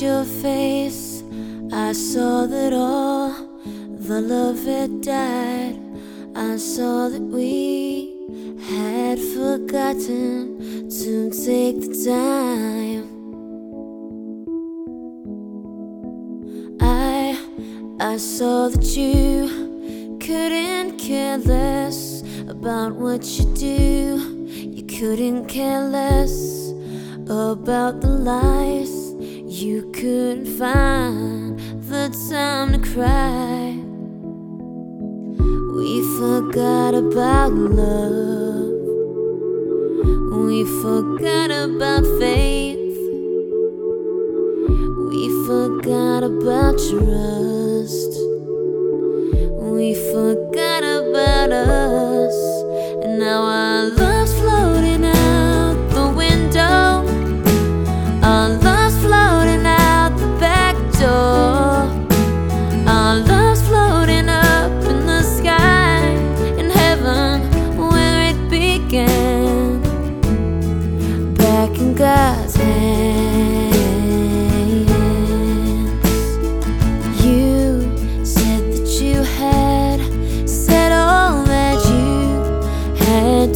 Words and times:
your 0.00 0.24
face, 0.24 1.22
I 1.72 1.92
saw 1.92 2.46
that 2.46 2.72
all 2.72 3.30
the 3.98 4.20
love 4.20 4.64
had 4.64 5.02
died. 5.02 5.78
I 6.34 6.56
saw 6.56 7.10
that 7.10 7.20
we 7.20 8.16
had 8.70 9.18
forgotten 9.18 10.88
to 10.88 11.30
take 11.30 11.80
the 11.82 11.92
time. 12.08 13.04
I 16.80 17.38
I 18.00 18.16
saw 18.16 18.68
that 18.68 18.86
you 18.96 20.18
couldn't 20.18 20.96
care 20.96 21.36
less 21.36 22.22
about 22.48 22.92
what 22.94 23.22
you 23.38 23.44
do. 23.54 24.46
You 24.48 24.84
couldn't 24.84 25.46
care 25.46 25.82
less 25.82 26.72
about 27.28 28.00
the 28.00 28.08
lies. 28.08 28.97
You 29.60 29.90
couldn't 29.90 30.46
find 30.46 31.58
the 31.82 32.08
time 32.30 32.74
to 32.74 32.78
cry. 32.92 33.74
We 35.74 36.00
forgot 36.16 36.94
about 36.94 37.52
love. 37.52 38.70
We 40.46 40.64
forgot 40.80 41.50
about 41.50 42.04
faith. 42.20 42.98
We 45.10 45.28
forgot 45.48 46.22
about 46.22 46.78
trust. 46.78 48.12
We 49.58 49.94
forgot 50.12 50.84
about 50.84 51.50
us. 51.50 52.07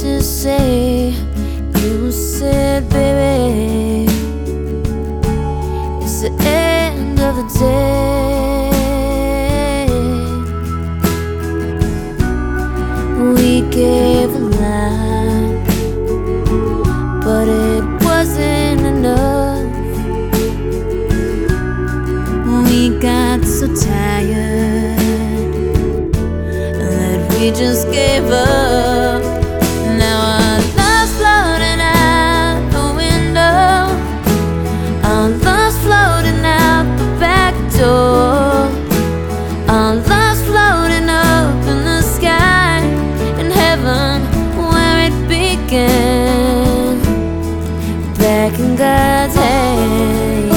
To 0.00 0.22
say. 0.22 1.10
You 1.76 2.10
said, 2.10 2.88
baby, 2.88 4.10
it's 6.02 6.22
the 6.22 6.30
end 6.40 7.20
of 7.20 7.36
the 7.36 7.46
day. 7.58 8.70
We 13.34 13.60
gave 13.70 14.30
a 14.30 14.44
lot, 14.62 15.66
but 17.22 17.46
it 17.46 17.84
wasn't 18.02 18.80
enough. 18.94 19.60
We 22.70 22.98
got 23.00 23.44
so 23.44 23.66
tired 23.74 24.96
that 26.80 27.18
we 27.34 27.50
just 27.50 27.86
gave 27.92 28.24
up. 28.30 28.79
Back 48.50 48.58
in 48.58 48.74
God's 48.74 49.34
hands. 49.36 50.50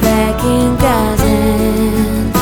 Back 0.00 0.42
in 0.42 0.76
God's 0.78 1.20
hands. 1.20 2.36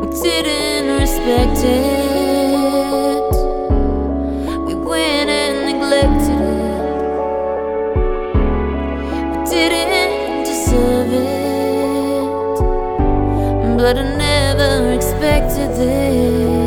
We 0.00 0.06
didn't 0.42 0.88
respect 0.98 1.58
it. 1.62 3.32
We 4.66 4.74
went 4.74 5.30
and 5.30 5.56
neglected 5.70 6.40
it. 6.40 6.82
We 9.28 9.44
didn't 9.54 10.44
deserve 10.50 11.12
it. 11.12 12.58
But 13.78 13.94
I 13.98 14.00
never 14.16 14.92
expected 14.94 15.70
this. 15.76 16.59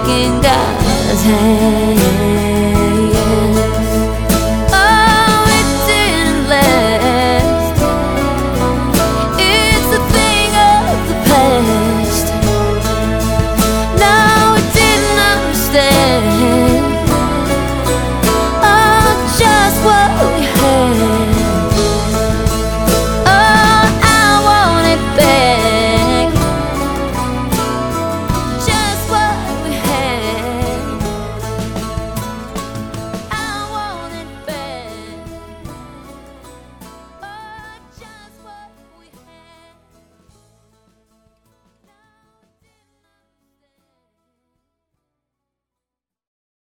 in 0.00 0.40
God's 0.40 1.22
hand. 1.22 2.33